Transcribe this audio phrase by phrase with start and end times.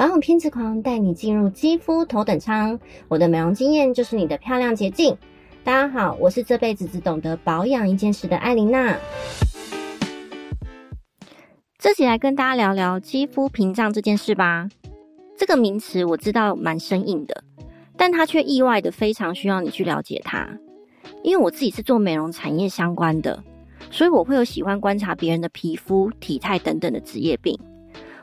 [0.00, 5.14] 保养偏执狂带你进入肌肤头等舱，我的美容经验就是你的漂亮捷径。
[5.62, 8.96] 大家好，我是这辈子只懂得保养一件事的艾琳娜。
[11.78, 14.70] 这期来跟大家聊聊肌肤屏障这件事吧。
[15.36, 17.44] 这个名词我知道蛮生硬的，
[17.98, 20.48] 但它却意外的非常需要你去了解它。
[21.22, 23.44] 因为我自己是做美容产业相关的，
[23.90, 27.54] 所以我会有喜欢观察别人的皮肤、体态等等的职业病。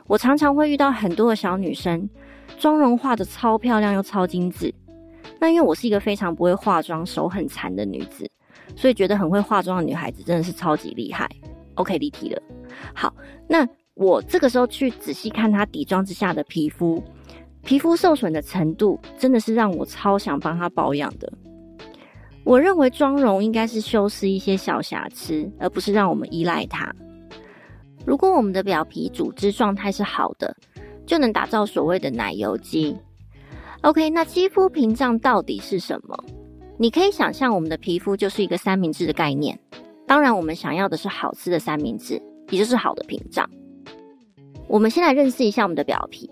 [0.08, 2.08] 我常常会遇到很多的小女生，
[2.58, 4.74] 妆容化的超漂亮又超精致。
[5.38, 8.28] 那因为我是一个非常不会化妆、手很残的女子，
[8.74, 11.28] 所以觉得很会化妆的女孩子真的是超级厉害。
[11.74, 12.42] OK，离题了。
[12.94, 13.14] 好，
[13.46, 17.02] 那我这个时候去仔细看她底妆之下的皮肤，
[17.62, 21.30] 皮肤受损的程度，真的是让我超想帮她保养的。
[22.44, 26.90] 我认为妆容应该是修饰一些小瑕疵，而不是让我们依赖它。
[28.08, 30.56] 如果我们的表皮组织状态是好的，
[31.04, 32.96] 就能打造所谓的奶油肌。
[33.82, 36.16] OK，那肌肤屏障到底是什么？
[36.78, 39.60] 你可以想象我们的皮肤就是一个三明治的概念。
[40.06, 42.14] 当然，我们想要的是好吃的三明治，
[42.48, 43.46] 也就是好的屏障。
[44.68, 46.30] 我们先来认识一下我们的表皮。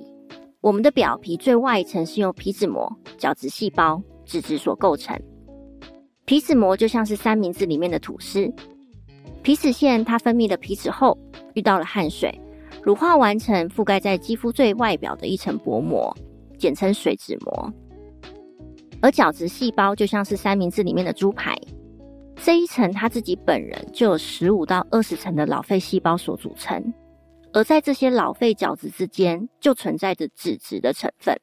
[0.63, 5.15] 我们的表皮最外层是由皮脂膜、角质细胞、脂质所构成。
[6.25, 8.51] 皮脂膜就像是三明治里面的吐司，
[9.43, 11.19] 皮脂腺它分泌的皮脂后。
[11.57, 12.39] 遇到了汗水，
[12.83, 16.15] 乳化完成，覆盖在肌肤最外表的一层薄膜，
[16.59, 17.73] 简称水脂膜。
[19.01, 21.57] 而角质细胞就像是三明治里面的猪排，
[22.37, 26.93] 这一层它自己本人就有十五到二十层的老废细胞所组成，
[27.55, 31.41] 而在这些老废角质之间，就存在着脂质的成分。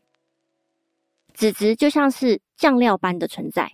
[1.34, 3.72] 脂质就像是酱料般的存在，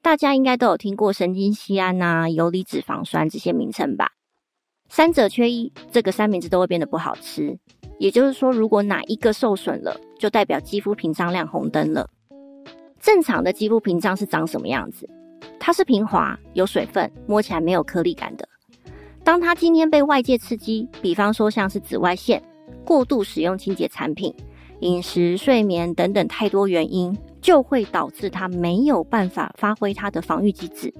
[0.00, 4.12] 大家应该都有听过神经酰胺啊、游离脂肪酸这些名称吧？
[4.96, 7.58] 三者缺一，这个三明治都会变得不好吃。
[7.98, 12.08] 也就是说，如果哪一个受损了，就代表肌肤屏障亮红灯了。
[13.00, 15.10] 正常的肌肤屏障是长什么样子？
[15.58, 18.48] 它是平滑、有水分、摸起来没有颗粒感的。
[19.24, 22.40] 当它今天被外界刺激，比方说像是紫外线、
[22.84, 24.32] 过度使用清洁产品、
[24.78, 27.12] 饮食、睡眠等等太多原因，
[27.42, 30.94] 就会导致它没有办法发挥它的防御机制。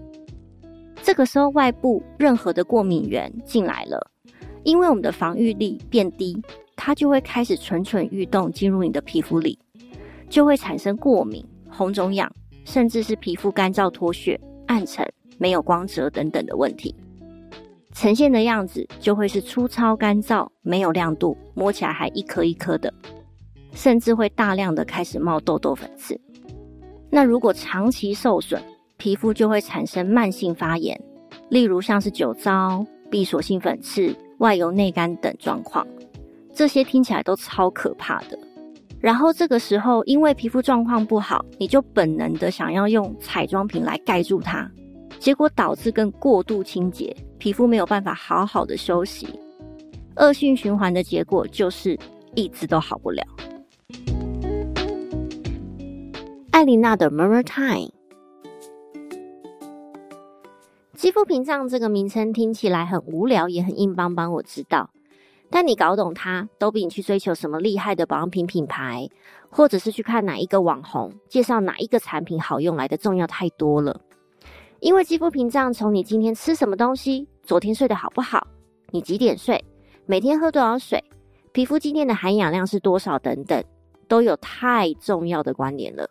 [1.04, 4.10] 这个时候，外部任何的过敏源进来了，
[4.62, 6.34] 因为我们的防御力变低，
[6.76, 9.58] 它就会开始蠢蠢欲动进入你的皮肤里，
[10.30, 12.32] 就会产生过敏、红肿痒，
[12.64, 15.06] 甚至是皮肤干燥脱屑、暗沉、
[15.36, 16.94] 没有光泽等等的问题。
[17.92, 22.90] 呈现的样子就会是粗糙、干燥、没有亮度，摸起来还一颗一颗的，
[23.72, 26.18] 甚至会大量的开始冒痘痘、粉刺。
[27.10, 28.60] 那如果长期受损，
[29.04, 30.98] 皮肤就会产生慢性发炎，
[31.50, 35.86] 例如像是酒糟、闭锁性粉刺、外油内干等状况，
[36.54, 38.38] 这些听起来都超可怕的。
[39.02, 44.66] 然后这个时候，因为皮肤状况不好，你就本能的想要用彩妆品来盖住它，
[45.18, 49.28] 结果导致更过度清洁，皮肤没有办法好好的休息，
[50.16, 51.94] 恶性循环的结果就是
[52.34, 53.22] 一直都好不了。
[56.52, 57.92] 艾琳娜的 Mirror Time。
[61.04, 64.88] 肌肤屏障这个名称听起来很无聊，也很硬邦邦，我知道。
[65.50, 69.06] 但你搞懂它，都比你去追求什么厉害的保养品品牌，
[69.50, 74.00] 或者是去看哪一个网红介绍哪一个产品好用来的重要太多了。
[74.80, 78.46] 因为肌肤屏障从你今天吃什么东西，昨天睡得好不好，
[78.90, 79.62] 你几点睡，
[80.06, 81.04] 每天喝多少水，
[81.52, 83.62] 皮肤今天的含氧量是多少等等，
[84.08, 86.08] 都有太重要的关联了。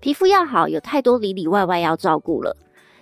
[0.00, 2.56] 皮肤要好，有太多里里外外要照顾了。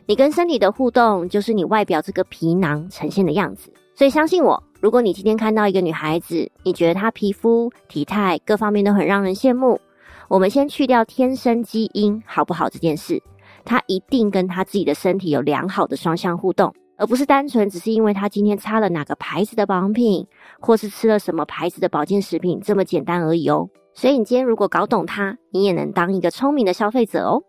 [0.08, 3.70] 你跟身体的互动，就是你外表这个皮囊呈现的样子。
[3.94, 9.78] 所以相信我，如果你今天看到一个女孩子，你觉得她皮肤、体态各方面都很让人羡慕，
[10.26, 13.22] 我们先去掉天生基因好不好这件事，
[13.66, 20.26] 她一定跟她自己的身体有良好的双向互动，而不是单纯只是因为她今天擦了哪个牌子的保养品，
[20.58, 23.68] 或是吃了什么牌子的保健食品这么简单而已哦。
[23.92, 27.42] 所以你今天如果搞懂它，你也能当一个聪明的消费者哦。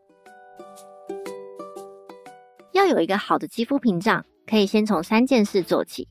[2.80, 6.08] 要有一个好的肌肤屏障，可以先从三件事做起。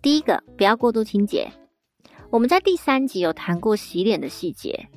[0.00, 1.46] 第一个，不要过度清洁。
[2.30, 4.88] 我们在第三集有谈过洗脸的细节，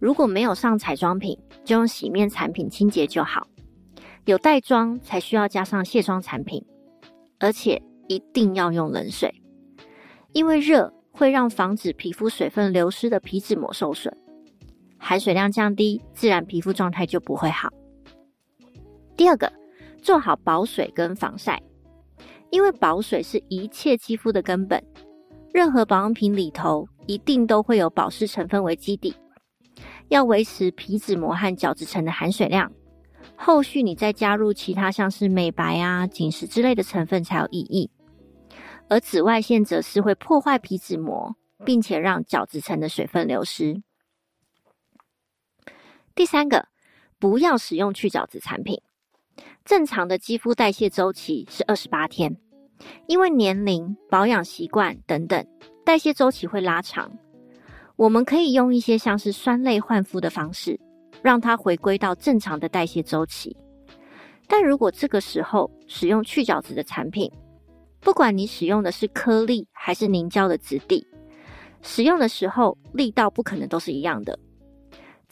[0.00, 3.46] 如果没有上彩妆品，就用洗面产品清洁就好。
[4.24, 6.64] 有带妆才需要加上卸妆产品，
[7.38, 9.32] 而且一定要用冷水，
[10.32, 14.12] 因为热会让防止皮肤水分流失的皮脂膜受损，
[14.98, 17.70] 含水量降低，自然皮肤状态就不会好。
[19.16, 19.61] 第二个。
[20.02, 21.62] 做好保水跟防晒，
[22.50, 24.82] 因为保水是一切肌肤的根本。
[25.54, 29.14] 任何保养品里头一定都会有保湿成分为基底，
[30.08, 32.72] 要维持皮脂膜和角质层的含水量。
[33.36, 37.90] 后续你再加入其他像是美白啊、紧实之类的成分才有意义。
[38.88, 43.82] 而紫外线则是会破坏皮脂膜，并且让角质层的水分流失。
[46.14, 46.68] 第三个，
[47.18, 48.80] 不要使用去角质产品。
[49.64, 52.36] 正常的肌肤代谢周期是二十八天，
[53.06, 55.44] 因为年龄、保养习惯等等，
[55.84, 57.10] 代谢周期会拉长。
[57.94, 60.78] 我们可以用一些像是酸类焕肤的方式，
[61.22, 63.56] 让它回归到正常的代谢周期。
[64.48, 67.30] 但如果这个时候使用去角质的产品，
[68.00, 71.06] 不管你使用的是颗粒还是凝胶的质地，
[71.82, 74.36] 使用的时候力道不可能都是一样的。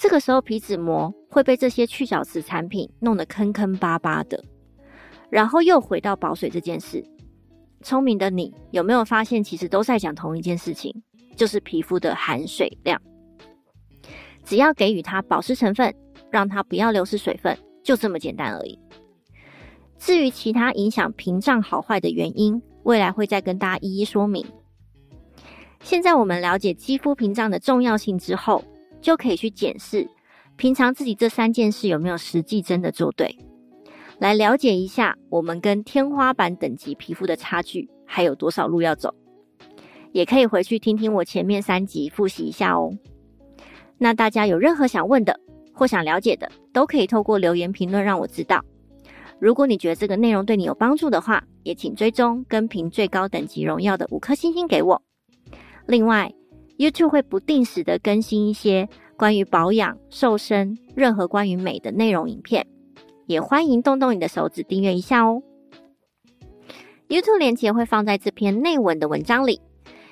[0.00, 4.42] 这个时候皮脂膜会被这些去角质产品弄得坑坑巴巴的，
[5.28, 7.04] 然后又回到保水这件事。
[7.82, 10.90] 聪明的你有没有发现，其实都在讲同一件事情，
[11.36, 12.98] 就是皮肤的含水量。
[14.42, 15.94] 只要给予它保湿成分，
[16.30, 17.54] 让它不要流失水分，
[17.84, 18.78] 就这么简单而已。
[19.98, 24.46] 至于其他影响屏障好坏的原因，未来会再跟大家一一说明。
[25.82, 28.64] 现在我们了解肌肤屏障的重要性之后。
[29.00, 30.08] 就可以去检视
[30.56, 33.34] 平常自己这三件事有没有实际真的做对，
[34.18, 39.14] 来了解一下我们跟天花板等级皮肤的差距还有多少路要走。
[40.12, 42.90] 也可以回去听听我前面三集复习一下哦。
[43.96, 45.38] 那大家有任何想问的
[45.72, 48.62] 或想了解的，都可以透过留言评论让我知道。
[49.38, 55.00] 如果你觉得这个内容对你有帮助的话，也请追踪跟评最高等级荣耀的五颗星星给我。
[55.86, 56.30] 另外。
[56.80, 62.66] YouTube 会不定时的更新一些关于保养、瘦身、任何关于美的内容影片，
[63.26, 65.42] 也欢迎动动你的手指订阅一下哦。
[67.06, 69.60] YouTube 链接会放在这篇内文的文章里，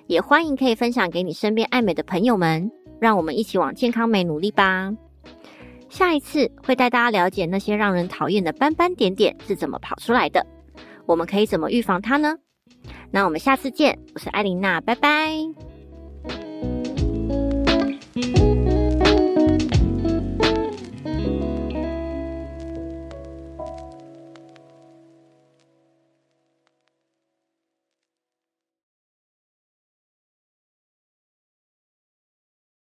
[0.08, 4.92] 也欢迎可以分享给你身边爱美的朋友们，让我们一起往健康美努力吧。
[5.88, 10.46] 下一次会带大家了解那些让人讨厌的斑斑点点是怎么跑出来的，
[11.06, 12.36] 我们可以怎么预防它呢？
[13.10, 15.77] 那我们下次见，我是艾琳娜，拜拜。
[18.20, 18.47] Thank you.